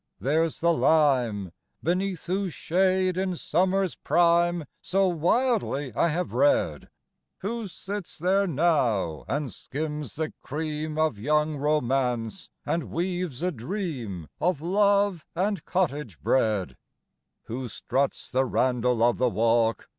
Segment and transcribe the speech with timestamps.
[0.19, 1.51] there's the lime,
[1.83, 6.89] Beneath whose shade in summer's prime So wildly I have read!
[7.41, 14.27] Who sits there now, and skims the cream Of young Romance, and weaves a dream
[14.39, 16.69] Of Love and Cottage bread?
[16.69, 16.75] VII.
[17.43, 19.87] Who struts the Randall of the walk?